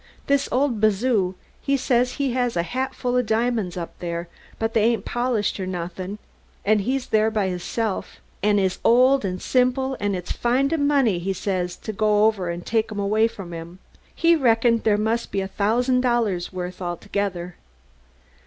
This 0.25 0.49
old 0.51 0.81
bazoo, 0.81 1.35
he 1.61 1.77
says, 1.77 2.15
has 2.17 2.57
a 2.57 2.63
hatful 2.63 3.13
o' 3.13 3.21
diamonds 3.21 3.77
up 3.77 3.93
there, 3.99 4.27
but 4.57 4.73
they 4.73 4.81
ain't 4.85 5.05
polished 5.05 5.59
or 5.59 5.67
nothin' 5.67 6.17
an' 6.65 6.79
he's 6.79 7.05
there 7.09 7.29
by 7.29 7.49
hisself, 7.49 8.19
an' 8.41 8.57
is 8.57 8.79
old 8.83 9.23
an' 9.23 9.39
simple, 9.39 9.95
an' 9.99 10.15
it's 10.15 10.31
findin' 10.31 10.87
money, 10.87 11.19
he 11.19 11.33
says, 11.33 11.77
to 11.77 11.93
go 11.93 12.25
over 12.25 12.49
an' 12.49 12.61
take 12.61 12.91
'em 12.91 12.97
away 12.97 13.27
from 13.27 13.53
him. 13.53 13.77
He 14.15 14.35
reckoned 14.35 14.81
there 14.85 14.97
must 14.97 15.27
'a' 15.27 15.31
been 15.33 15.43
a 15.43 15.47
thousan' 15.47 16.01
dollars' 16.01 16.51
worth 16.51 16.81
altogether. 16.81 17.53